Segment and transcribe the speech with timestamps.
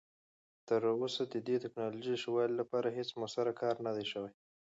[0.55, 4.31] خو تراوسه د دې تکنالوژۍ ښه والي لپاره هیڅ مؤثر کار نه دی شوی.